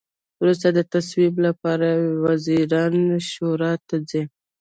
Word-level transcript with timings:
وروسته 0.41 0.67
د 0.73 0.79
تصویب 0.93 1.33
لپاره 1.45 1.87
وزیرانو 2.25 3.15
شورا 3.31 3.73
ته 3.87 3.95
ځي. 4.09 4.23